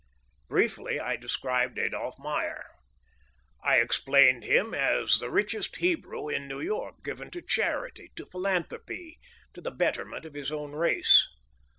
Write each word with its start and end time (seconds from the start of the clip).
Briefly 0.47 0.99
I 0.99 1.15
described 1.15 1.77
Adolph 1.77 2.17
Meyer. 2.17 2.65
I 3.63 3.75
explained 3.75 4.43
him 4.43 4.73
as 4.73 5.19
the 5.19 5.29
richest 5.29 5.75
Hebrew 5.75 6.27
in 6.27 6.47
New 6.47 6.59
York; 6.59 7.03
given 7.03 7.29
to 7.29 7.41
charity, 7.43 8.11
to 8.15 8.25
philanthropy, 8.25 9.19
to 9.53 9.61
the 9.61 9.69
betterment 9.69 10.25
of 10.25 10.33
his 10.33 10.51
own 10.51 10.71
race. 10.71 11.27